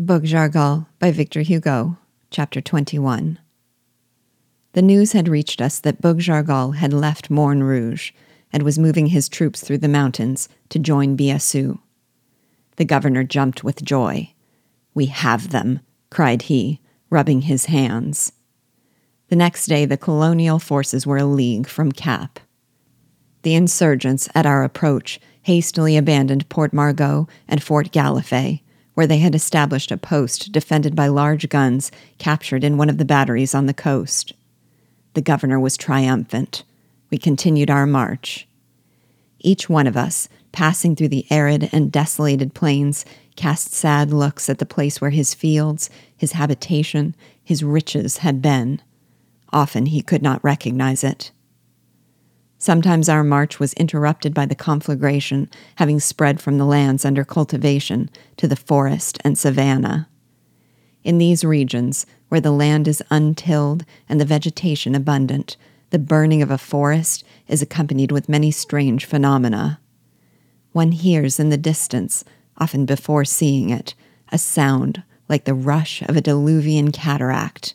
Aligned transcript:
Bug 0.00 0.22
Jargal 0.22 0.86
by 1.00 1.10
Victor 1.10 1.40
Hugo, 1.40 1.98
Chapter 2.30 2.60
21. 2.60 3.36
The 4.74 4.80
news 4.80 5.10
had 5.10 5.26
reached 5.26 5.60
us 5.60 5.80
that 5.80 6.00
Bug 6.00 6.20
Jargal 6.20 6.76
had 6.76 6.92
left 6.92 7.30
Morne 7.30 7.64
Rouge 7.64 8.12
and 8.52 8.62
was 8.62 8.78
moving 8.78 9.06
his 9.06 9.28
troops 9.28 9.60
through 9.60 9.78
the 9.78 9.88
mountains 9.88 10.48
to 10.68 10.78
join 10.78 11.16
Biassou. 11.16 11.80
The 12.76 12.84
governor 12.84 13.24
jumped 13.24 13.64
with 13.64 13.82
joy. 13.82 14.32
We 14.94 15.06
have 15.06 15.50
them, 15.50 15.80
cried 16.10 16.42
he, 16.42 16.80
rubbing 17.10 17.42
his 17.42 17.64
hands. 17.64 18.30
The 19.30 19.36
next 19.36 19.66
day, 19.66 19.84
the 19.84 19.96
colonial 19.96 20.60
forces 20.60 21.08
were 21.08 21.18
a 21.18 21.24
league 21.24 21.66
from 21.66 21.90
Cap. 21.90 22.38
The 23.42 23.56
insurgents, 23.56 24.28
at 24.32 24.46
our 24.46 24.62
approach, 24.62 25.18
hastily 25.42 25.96
abandoned 25.96 26.48
Port 26.48 26.72
Margot 26.72 27.26
and 27.48 27.60
Fort 27.60 27.90
Galifet 27.90 28.60
where 28.98 29.06
they 29.06 29.18
had 29.18 29.32
established 29.32 29.92
a 29.92 29.96
post 29.96 30.50
defended 30.50 30.96
by 30.96 31.06
large 31.06 31.48
guns 31.48 31.92
captured 32.18 32.64
in 32.64 32.76
one 32.76 32.90
of 32.90 32.98
the 32.98 33.04
batteries 33.04 33.54
on 33.54 33.66
the 33.66 33.72
coast. 33.72 34.32
The 35.14 35.22
governor 35.22 35.60
was 35.60 35.76
triumphant. 35.76 36.64
We 37.08 37.16
continued 37.16 37.70
our 37.70 37.86
march. 37.86 38.48
Each 39.38 39.68
one 39.68 39.86
of 39.86 39.96
us, 39.96 40.28
passing 40.50 40.96
through 40.96 41.10
the 41.10 41.26
arid 41.30 41.68
and 41.70 41.92
desolated 41.92 42.54
plains, 42.54 43.04
cast 43.36 43.72
sad 43.72 44.10
looks 44.10 44.50
at 44.50 44.58
the 44.58 44.66
place 44.66 45.00
where 45.00 45.10
his 45.10 45.32
fields, 45.32 45.90
his 46.16 46.32
habitation, 46.32 47.14
his 47.44 47.62
riches 47.62 48.16
had 48.16 48.42
been. 48.42 48.82
Often 49.52 49.86
he 49.86 50.02
could 50.02 50.22
not 50.22 50.42
recognize 50.42 51.04
it. 51.04 51.30
Sometimes 52.58 53.08
our 53.08 53.22
march 53.22 53.60
was 53.60 53.72
interrupted 53.74 54.34
by 54.34 54.44
the 54.44 54.56
conflagration 54.56 55.48
having 55.76 56.00
spread 56.00 56.40
from 56.40 56.58
the 56.58 56.66
lands 56.66 57.04
under 57.04 57.24
cultivation 57.24 58.10
to 58.36 58.48
the 58.48 58.56
forest 58.56 59.18
and 59.24 59.38
savanna. 59.38 60.08
In 61.04 61.18
these 61.18 61.44
regions, 61.44 62.04
where 62.28 62.40
the 62.40 62.50
land 62.50 62.88
is 62.88 63.02
untilled 63.10 63.84
and 64.08 64.20
the 64.20 64.24
vegetation 64.24 64.96
abundant, 64.96 65.56
the 65.90 66.00
burning 66.00 66.42
of 66.42 66.50
a 66.50 66.58
forest 66.58 67.24
is 67.46 67.62
accompanied 67.62 68.10
with 68.10 68.28
many 68.28 68.50
strange 68.50 69.04
phenomena. 69.04 69.80
One 70.72 70.92
hears 70.92 71.38
in 71.38 71.50
the 71.50 71.56
distance, 71.56 72.24
often 72.58 72.84
before 72.84 73.24
seeing 73.24 73.70
it, 73.70 73.94
a 74.30 74.36
sound 74.36 75.04
like 75.28 75.44
the 75.44 75.54
rush 75.54 76.02
of 76.02 76.16
a 76.16 76.20
diluvian 76.20 76.92
cataract. 76.92 77.74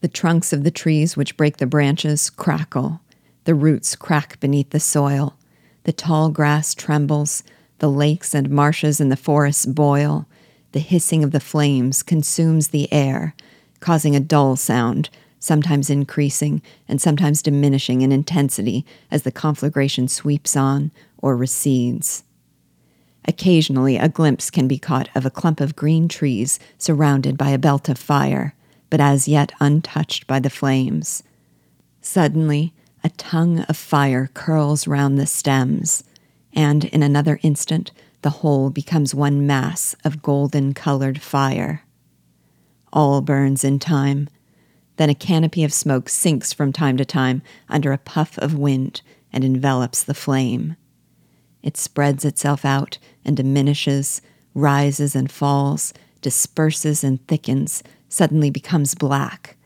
The 0.00 0.08
trunks 0.08 0.52
of 0.52 0.64
the 0.64 0.70
trees 0.70 1.16
which 1.16 1.36
break 1.36 1.58
the 1.58 1.66
branches 1.66 2.28
crackle 2.28 3.00
the 3.44 3.54
roots 3.54 3.94
crack 3.94 4.40
beneath 4.40 4.70
the 4.70 4.80
soil. 4.80 5.36
The 5.84 5.92
tall 5.92 6.30
grass 6.30 6.74
trembles. 6.74 7.42
The 7.78 7.90
lakes 7.90 8.34
and 8.34 8.50
marshes 8.50 9.00
in 9.00 9.08
the 9.08 9.16
forests 9.16 9.66
boil. 9.66 10.26
The 10.72 10.80
hissing 10.80 11.22
of 11.22 11.30
the 11.30 11.40
flames 11.40 12.02
consumes 12.02 12.68
the 12.68 12.92
air, 12.92 13.34
causing 13.80 14.16
a 14.16 14.20
dull 14.20 14.56
sound, 14.56 15.10
sometimes 15.38 15.90
increasing 15.90 16.62
and 16.88 17.00
sometimes 17.00 17.42
diminishing 17.42 18.00
in 18.00 18.10
intensity 18.10 18.86
as 19.10 19.22
the 19.22 19.30
conflagration 19.30 20.08
sweeps 20.08 20.56
on 20.56 20.90
or 21.18 21.36
recedes. 21.36 22.24
Occasionally, 23.26 23.96
a 23.96 24.08
glimpse 24.08 24.50
can 24.50 24.66
be 24.66 24.78
caught 24.78 25.08
of 25.14 25.24
a 25.24 25.30
clump 25.30 25.60
of 25.60 25.76
green 25.76 26.08
trees 26.08 26.58
surrounded 26.78 27.38
by 27.38 27.50
a 27.50 27.58
belt 27.58 27.88
of 27.88 27.98
fire, 27.98 28.54
but 28.90 29.00
as 29.00 29.28
yet 29.28 29.52
untouched 29.60 30.26
by 30.26 30.40
the 30.40 30.50
flames. 30.50 31.22
Suddenly, 32.00 32.72
a 33.04 33.10
tongue 33.10 33.60
of 33.60 33.76
fire 33.76 34.30
curls 34.32 34.86
round 34.88 35.18
the 35.18 35.26
stems, 35.26 36.02
and 36.54 36.86
in 36.86 37.02
another 37.02 37.38
instant 37.42 37.92
the 38.22 38.30
whole 38.30 38.70
becomes 38.70 39.14
one 39.14 39.46
mass 39.46 39.94
of 40.02 40.22
golden 40.22 40.72
colored 40.72 41.20
fire. 41.20 41.82
All 42.90 43.20
burns 43.20 43.62
in 43.62 43.78
time. 43.78 44.28
Then 44.96 45.10
a 45.10 45.14
canopy 45.14 45.62
of 45.64 45.72
smoke 45.72 46.08
sinks 46.08 46.52
from 46.52 46.72
time 46.72 46.96
to 46.96 47.04
time 47.04 47.42
under 47.68 47.92
a 47.92 47.98
puff 47.98 48.38
of 48.38 48.54
wind 48.54 49.02
and 49.30 49.44
envelops 49.44 50.02
the 50.02 50.14
flame. 50.14 50.76
It 51.62 51.76
spreads 51.76 52.24
itself 52.24 52.64
out 52.64 52.98
and 53.24 53.36
diminishes, 53.36 54.22
rises 54.54 55.14
and 55.14 55.30
falls, 55.30 55.92
disperses 56.22 57.04
and 57.04 57.26
thickens, 57.26 57.82
suddenly 58.08 58.48
becomes 58.48 58.94
black 58.94 59.56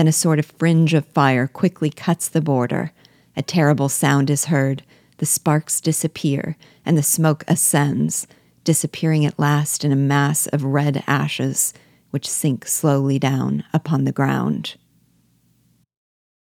then 0.00 0.08
a 0.08 0.12
sort 0.12 0.38
of 0.38 0.46
fringe 0.56 0.94
of 0.94 1.04
fire 1.04 1.46
quickly 1.46 1.90
cuts 1.90 2.26
the 2.26 2.40
border. 2.40 2.90
A 3.36 3.42
terrible 3.42 3.90
sound 3.90 4.30
is 4.30 4.46
heard. 4.46 4.82
The 5.18 5.26
sparks 5.26 5.78
disappear, 5.78 6.56
and 6.86 6.96
the 6.96 7.02
smoke 7.02 7.44
ascends, 7.46 8.26
disappearing 8.64 9.26
at 9.26 9.38
last 9.38 9.84
in 9.84 9.92
a 9.92 9.96
mass 9.96 10.46
of 10.46 10.64
red 10.64 11.04
ashes, 11.06 11.74
which 12.12 12.26
sink 12.26 12.66
slowly 12.66 13.18
down 13.18 13.62
upon 13.74 14.04
the 14.04 14.10
ground. 14.10 14.76